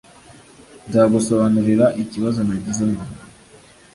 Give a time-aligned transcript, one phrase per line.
[0.87, 3.05] Nzagusobanurira ikibazo nagize nyuma.